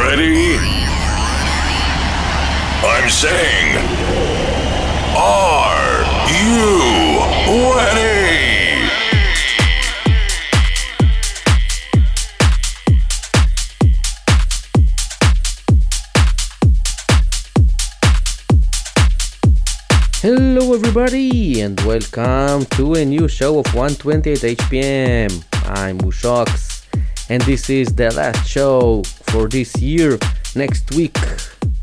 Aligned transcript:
ready? 0.00 0.56
I'm 2.82 3.10
saying, 3.10 3.76
are 5.14 6.02
you 6.32 7.20
ready? 7.76 8.40
Hello, 20.22 20.74
everybody, 20.74 21.60
and 21.60 21.78
welcome 21.82 22.64
to 22.76 22.94
a 22.94 23.04
new 23.04 23.28
show 23.28 23.58
of 23.58 23.66
128 23.74 24.56
HPM. 24.56 25.44
I'm 25.64 25.98
Mushox, 25.98 26.86
and 27.28 27.42
this 27.42 27.68
is 27.68 27.94
the 27.94 28.10
last 28.14 28.48
show 28.48 29.02
for 29.30 29.48
this 29.48 29.76
year. 29.76 30.18
Next 30.54 30.90
week, 30.94 31.14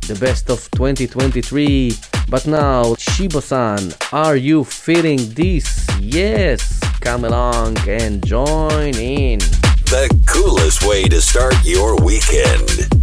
the 0.08 0.18
best 0.20 0.50
of 0.50 0.70
2023. 0.72 1.94
But 2.30 2.46
now, 2.46 2.96
Shiba 2.96 3.42
San, 3.42 3.94
are 4.12 4.36
you 4.36 4.64
feeling 4.64 5.20
this? 5.34 5.88
Yes, 6.00 6.80
come 7.00 7.24
along 7.24 7.78
and 7.88 8.26
join 8.26 8.96
in. 8.96 9.40
The 9.88 10.10
coolest 10.28 10.86
way 10.86 11.04
to 11.06 11.22
start 11.22 11.56
your 11.64 11.96
weekend. 12.04 12.97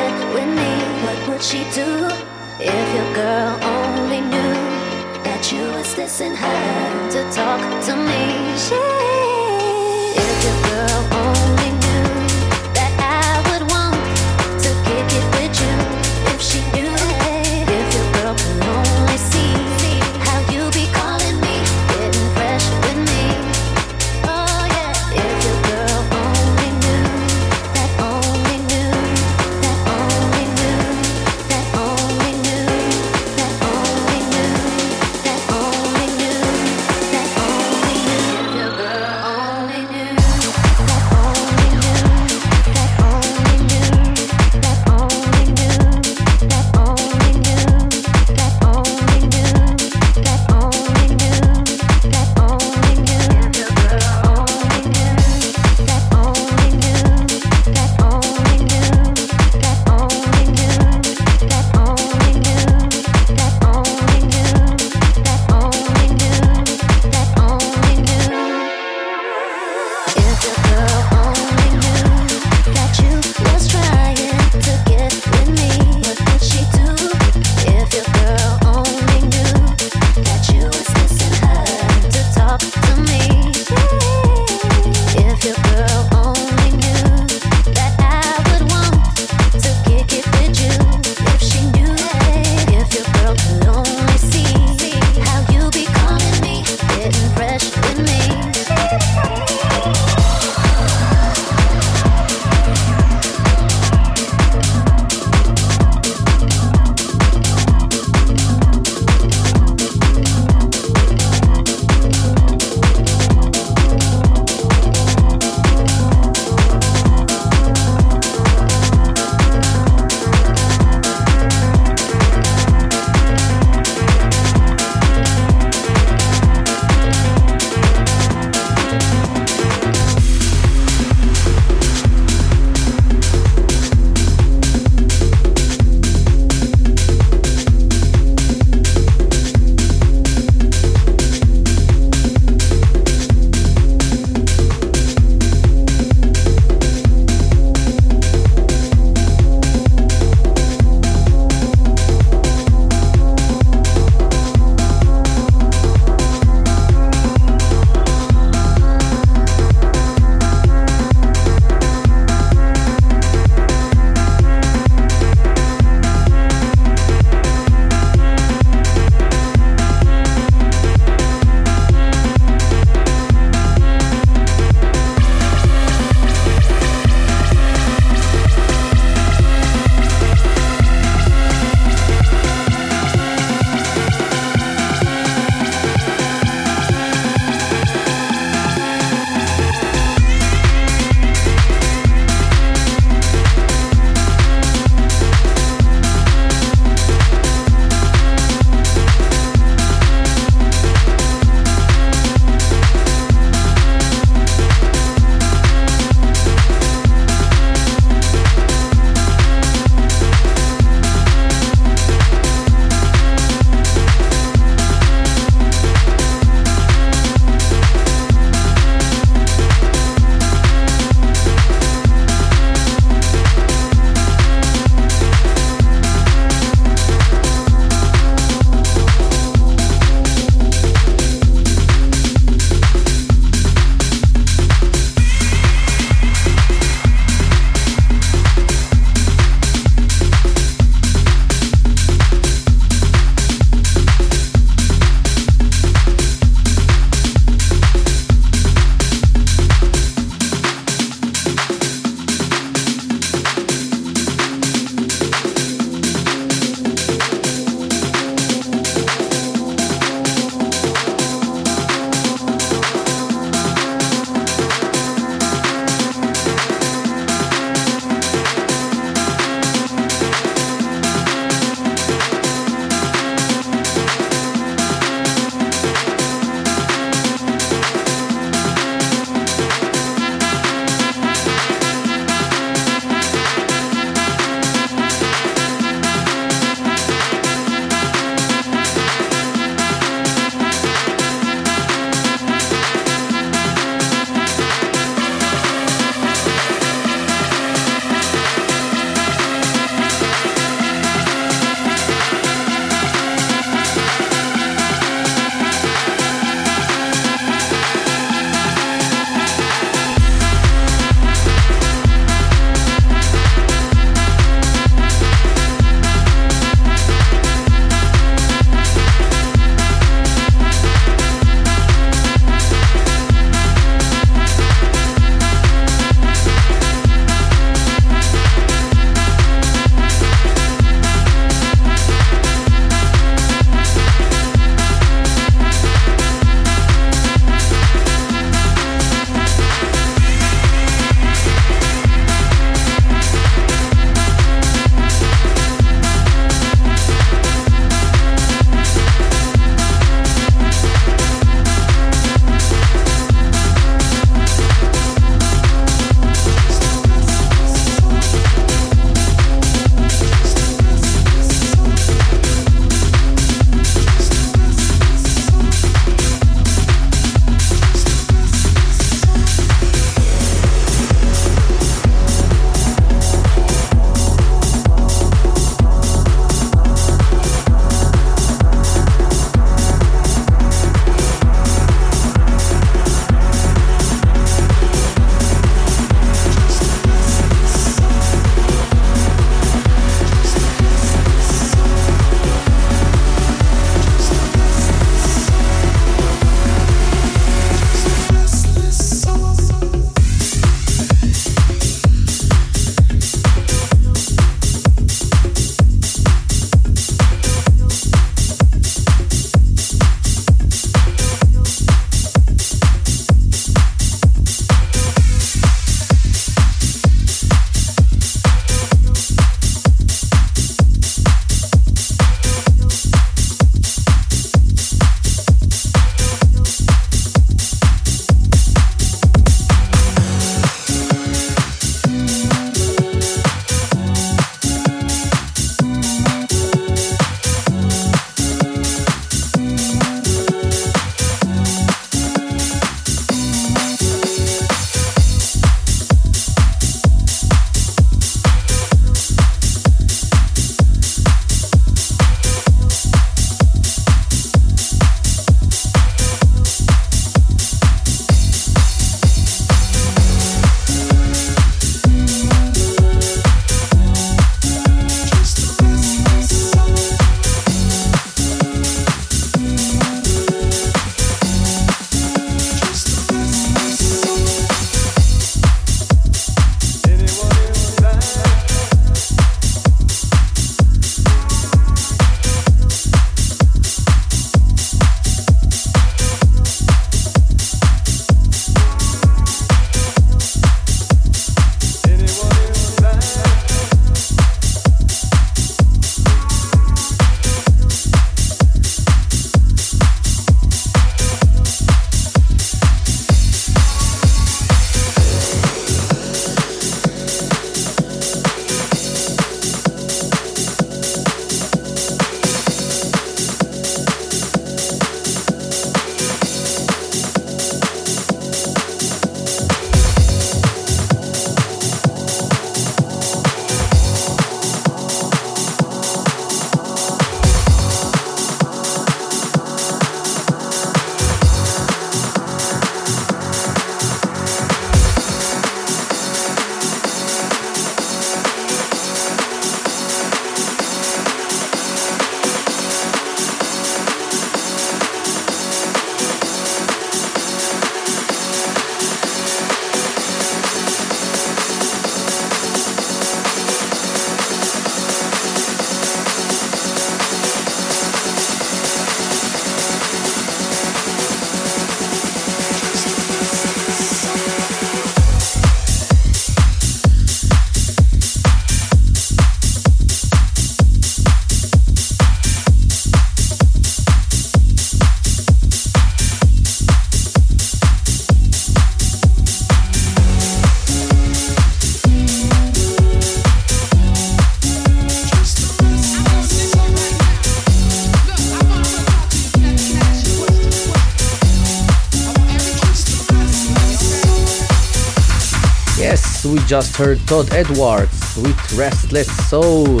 Just 596.66 596.96
heard 596.96 597.18
Todd 597.26 597.52
Edwards 597.52 598.36
with 598.38 598.72
Restless 598.72 599.28
Soul, 599.48 600.00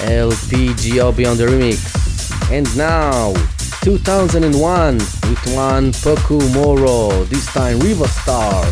LP 0.00 0.72
Giobbi 0.80 1.30
on 1.30 1.36
the 1.36 1.46
remix. 1.46 2.50
And 2.50 2.66
now, 2.76 3.34
2001 3.82 4.94
with 4.94 5.54
Wan 5.54 5.92
Poku 5.92 6.40
Moro, 6.54 7.24
this 7.24 7.44
time 7.46 7.78
Riva 7.80 8.08
Starr 8.08 8.64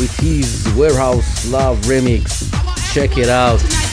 with 0.00 0.14
his 0.18 0.68
Warehouse 0.76 1.48
Love 1.50 1.78
remix. 1.82 2.52
Check 2.92 3.16
it 3.16 3.28
out. 3.28 3.85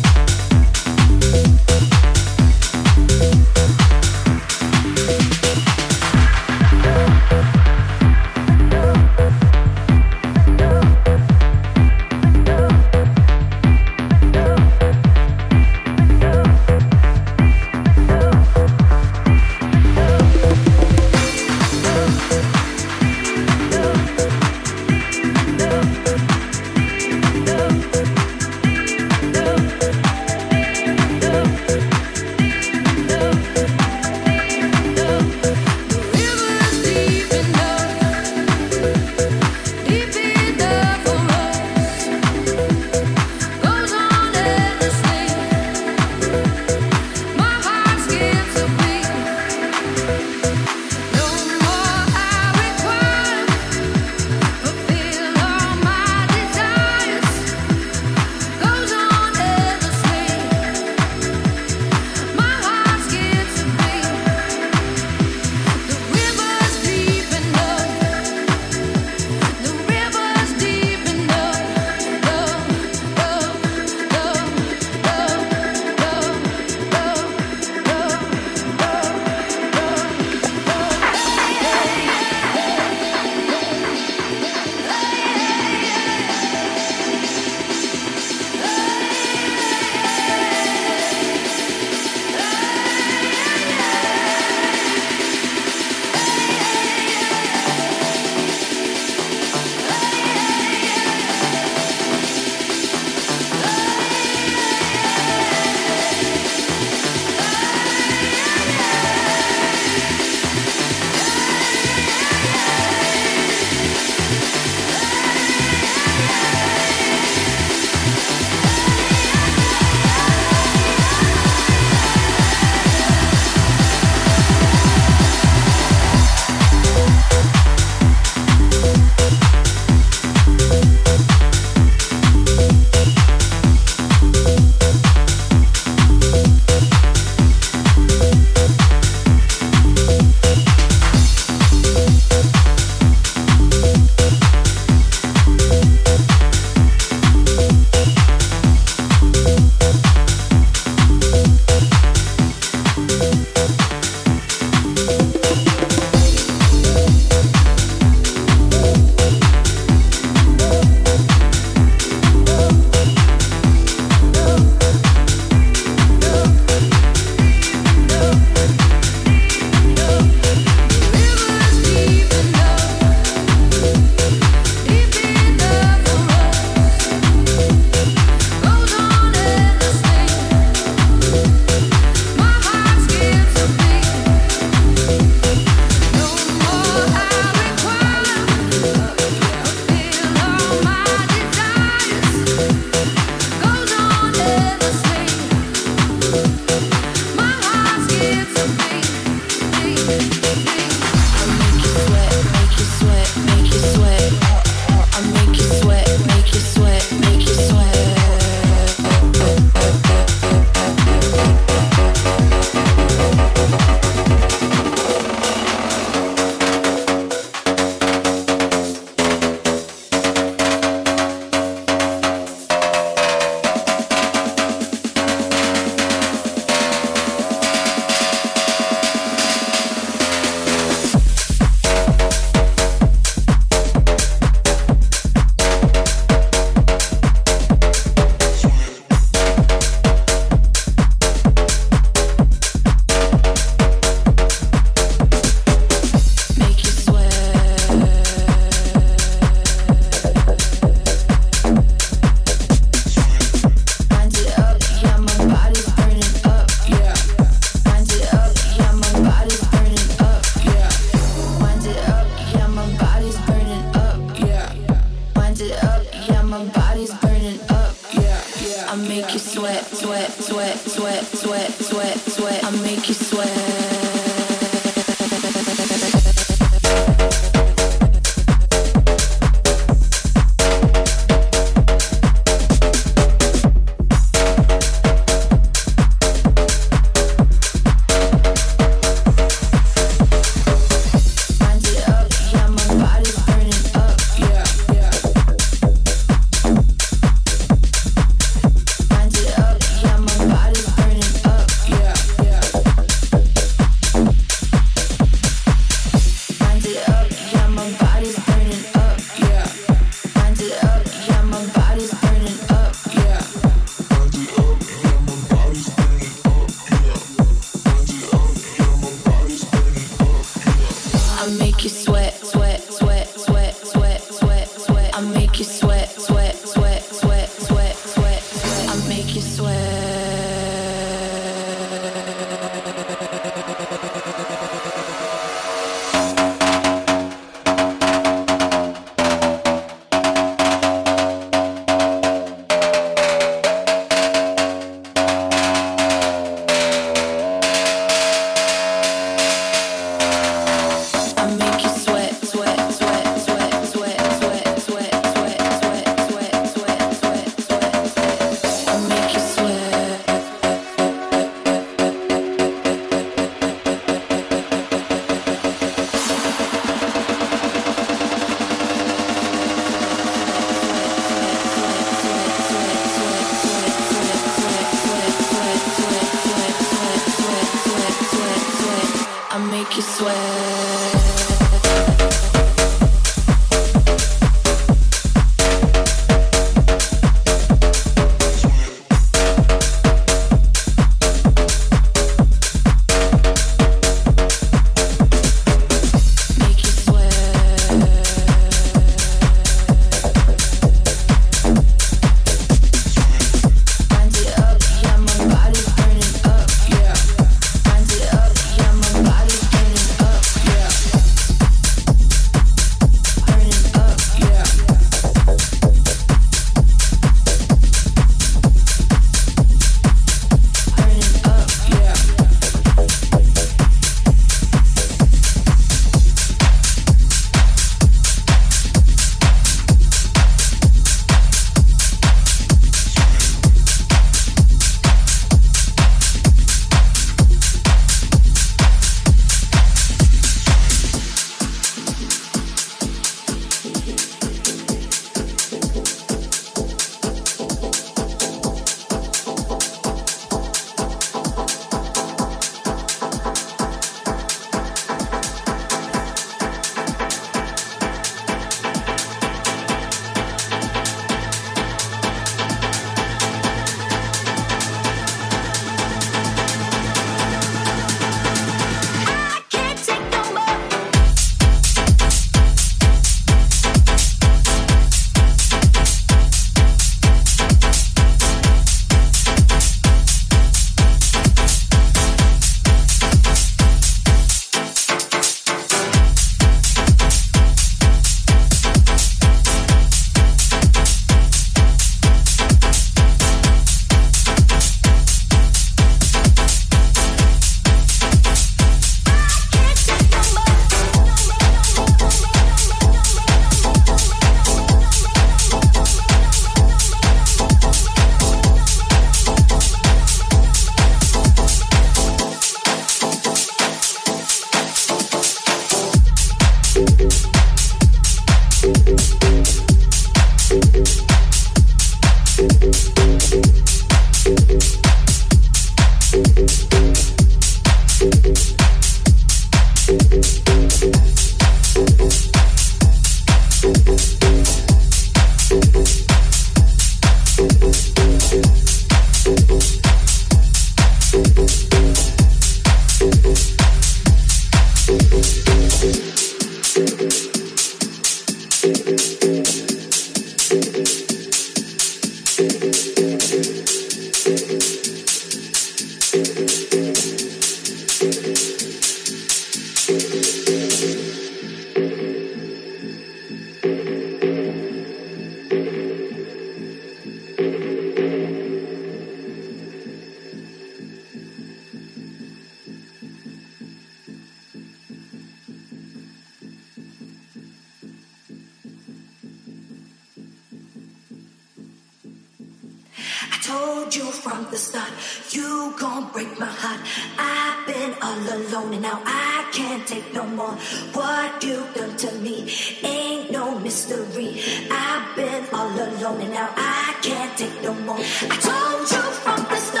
Told 583.71 584.15
you 584.15 584.25
from 584.43 584.67
the 584.71 584.77
start, 584.77 585.11
you 585.51 585.93
gon' 585.99 586.29
break 586.33 586.51
my 586.59 586.71
heart. 586.83 587.01
I've 587.37 587.79
been 587.87 588.13
all 588.21 588.43
alone 588.57 588.93
and 588.93 589.03
now 589.09 589.19
I 589.25 589.69
can't 589.71 590.05
take 590.07 590.33
no 590.33 590.45
more. 590.45 590.75
What 591.17 591.63
you 591.63 591.77
done 591.95 592.15
to 592.23 592.31
me 592.45 592.55
ain't 593.03 593.51
no 593.51 593.79
mystery. 593.79 594.49
I've 594.91 595.27
been 595.35 595.63
all 595.77 595.93
alone 596.07 596.41
and 596.45 596.53
now 596.59 596.69
I 596.75 597.15
can't 597.21 597.53
take 597.57 597.77
no 597.87 597.93
more. 598.07 598.23
I 598.53 598.57
told 598.69 599.05
you 599.15 599.25
from 599.43 599.61
the 599.71 599.79
start, 599.87 600.00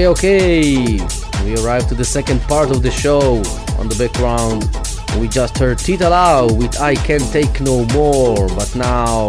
Okay, 0.00 0.08
okay. 0.08 0.98
We 1.44 1.62
arrived 1.62 1.90
to 1.90 1.94
the 1.94 2.06
second 2.06 2.40
part 2.42 2.70
of 2.70 2.82
the 2.82 2.90
show. 2.90 3.36
On 3.78 3.86
the 3.86 3.94
background, 3.98 4.64
we 5.20 5.28
just 5.28 5.58
heard 5.58 5.78
Tita 5.78 6.08
Lau 6.08 6.46
with 6.46 6.80
I 6.80 6.94
Can 6.94 7.20
Take 7.32 7.60
No 7.60 7.84
More. 7.92 8.48
But 8.48 8.74
now, 8.74 9.28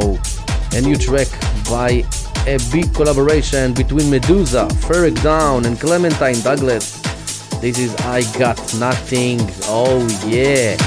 a 0.72 0.80
new 0.80 0.96
track 0.96 1.28
by 1.70 2.06
a 2.48 2.58
big 2.72 2.94
collaboration 2.94 3.74
between 3.74 4.08
Meduza, 4.10 4.72
Ferreck 4.86 5.22
Dawn, 5.22 5.66
and 5.66 5.78
Clementine 5.78 6.40
Douglas. 6.40 7.02
This 7.60 7.78
is 7.78 7.94
I 8.06 8.22
Got 8.40 8.58
Nothing. 8.80 9.42
Oh, 9.64 10.08
yeah. 10.26 10.78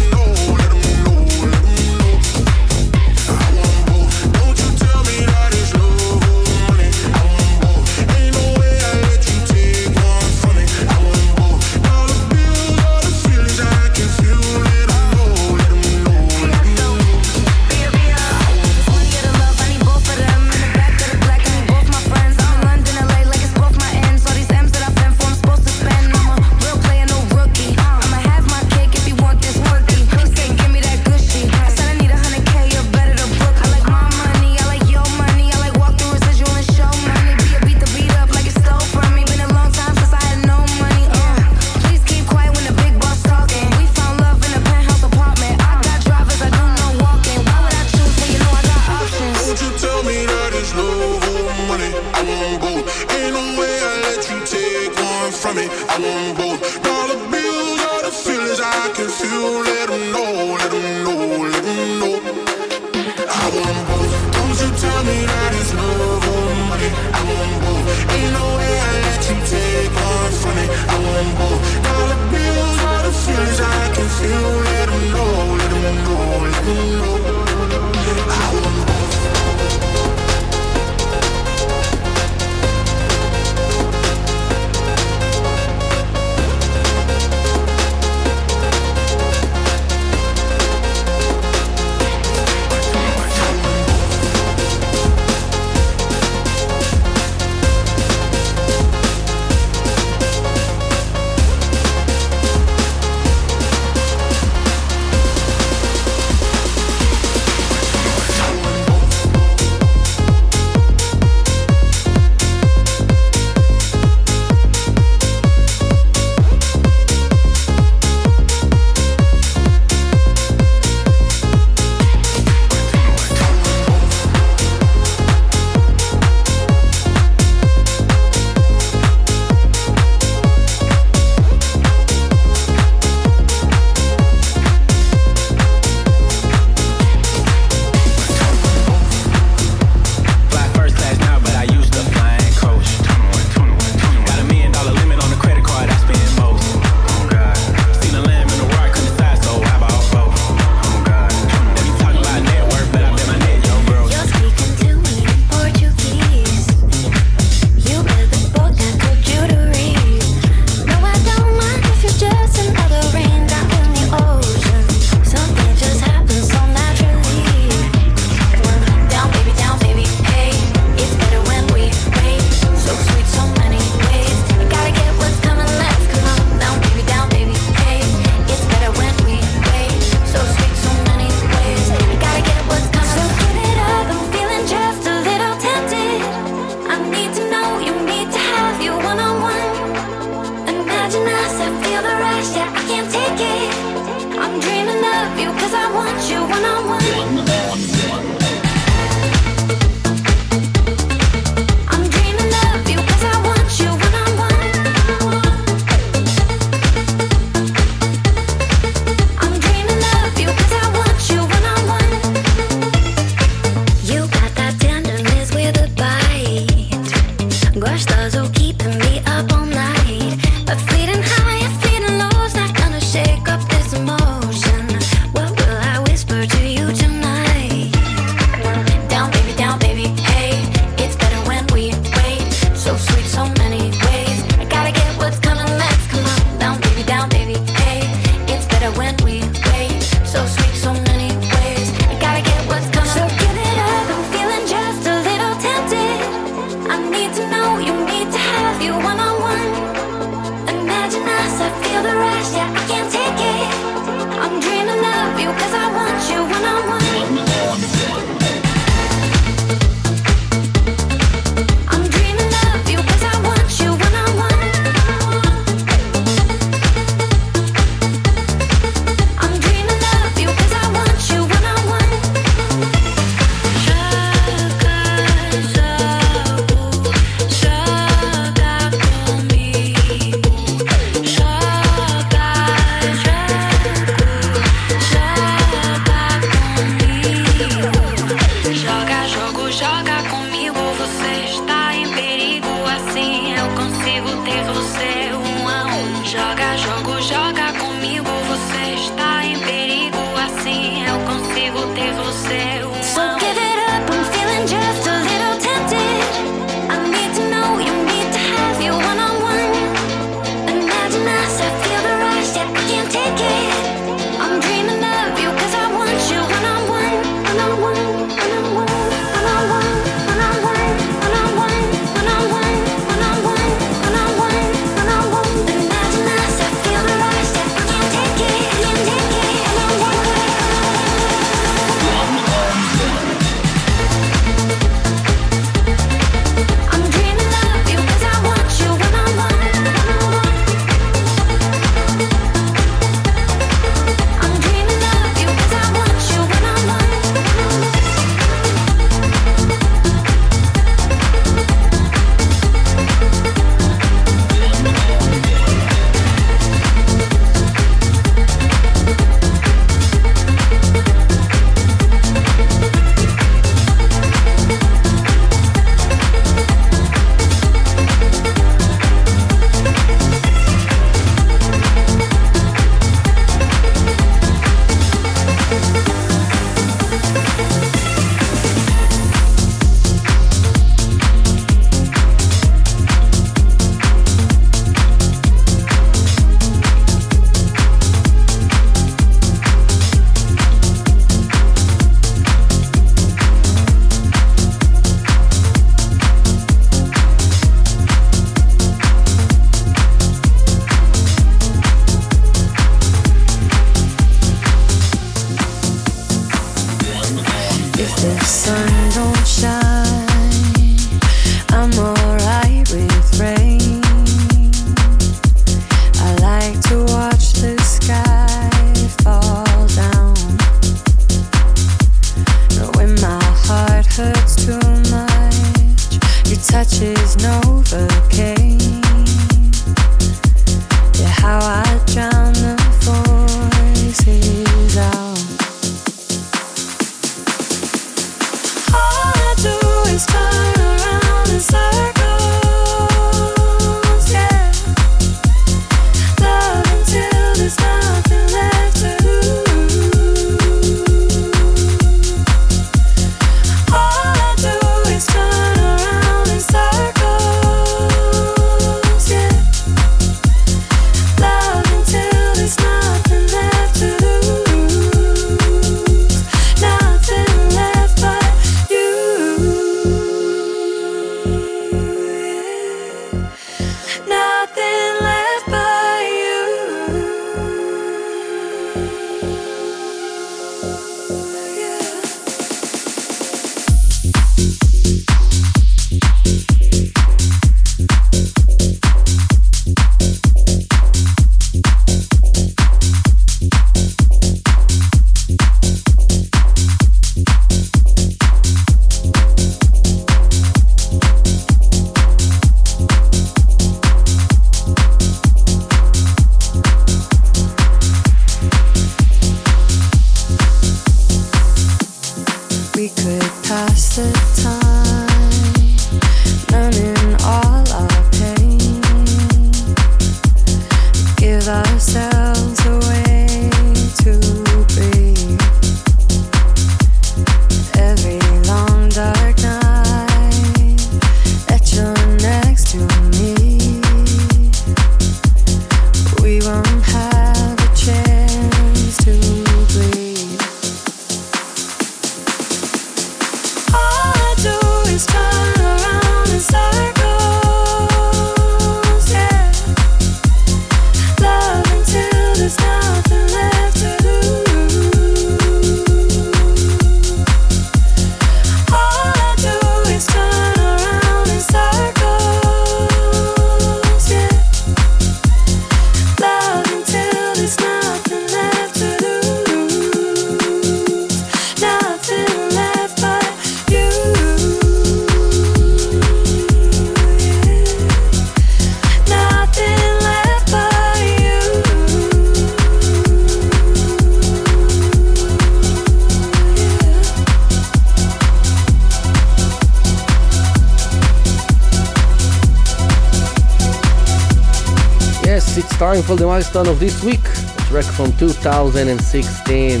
Milestone 596.48 596.88
of 596.88 596.98
this 596.98 597.22
week, 597.22 597.44
a 597.44 597.82
track 597.88 598.06
from 598.06 598.32
2016. 598.38 600.00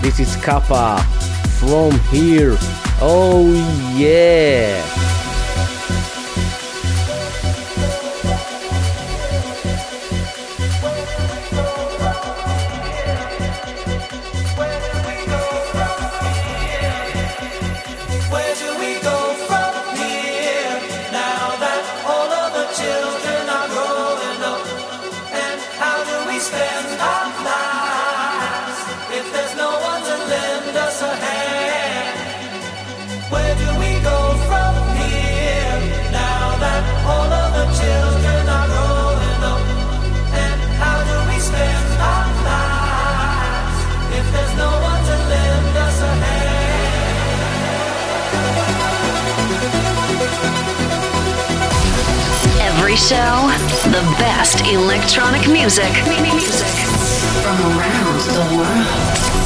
This 0.00 0.20
is 0.20 0.36
Capa 0.36 1.02
from 1.60 1.92
here. 2.08 2.56
Oh 3.02 3.52
yeah! 3.94 5.01
Show 52.96 53.48
the 53.88 54.02
best 54.18 54.60
electronic 54.66 55.48
music 55.48 55.94
from 57.42 57.58
around 57.78 58.20
the 58.20 58.56
world. 58.56 59.41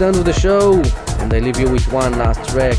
Arrived 0.00 0.16
with 0.16 0.26
the 0.26 0.32
show, 0.32 0.80
and 1.20 1.34
I 1.34 1.40
leave 1.40 1.60
you 1.60 1.68
with 1.68 1.86
one 1.92 2.12
last 2.12 2.48
track 2.48 2.78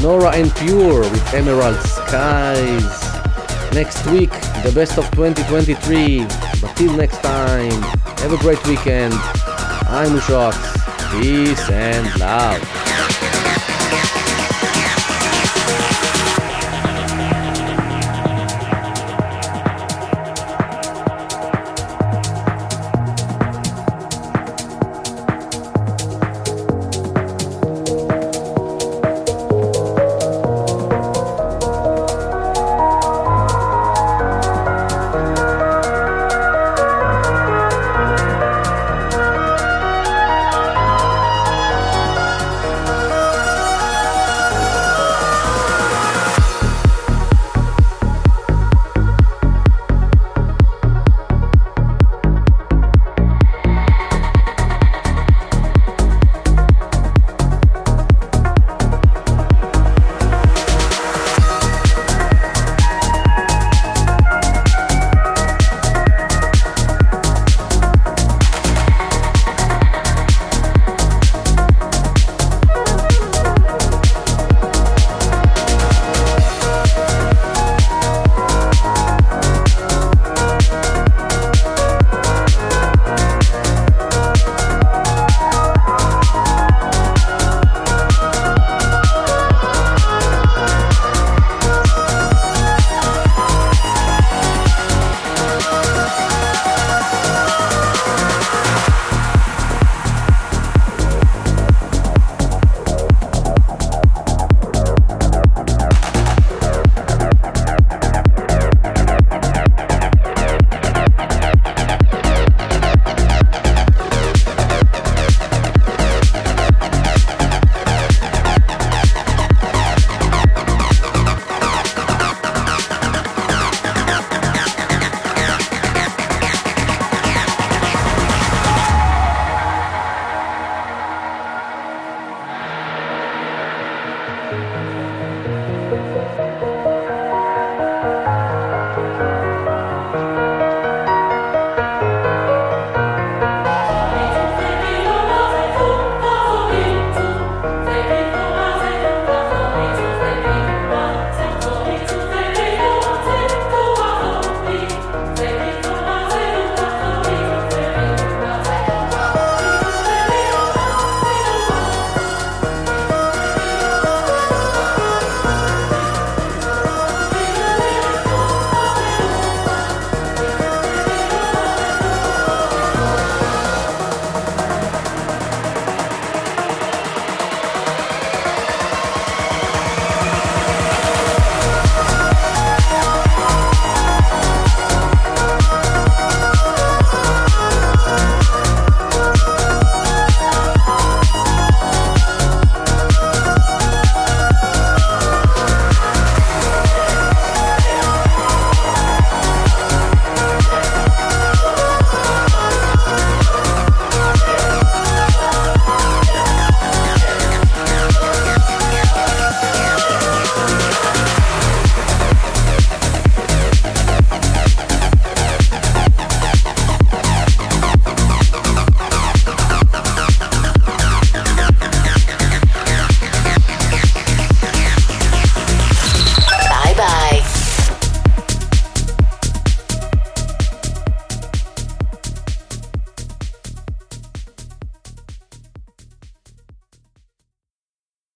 Nora 0.00 0.34
En 0.34 0.50
Pure 0.52 1.00
with 1.00 1.34
Emerald 1.34 1.76
Skies. 1.80 3.74
Next 3.74 4.06
week, 4.06 4.30
the 4.64 4.72
best 4.74 4.96
of 4.96 5.04
2023. 5.10 6.24
But 6.62 6.74
till 6.74 6.96
next 6.96 7.18
time, 7.18 7.82
have 8.22 8.32
a 8.32 8.38
great 8.38 8.66
weekend. 8.66 9.12
I'm 9.92 10.16
Ushox. 10.16 10.56
Peace 11.20 11.68
and 11.68 12.18
love. 12.18 12.81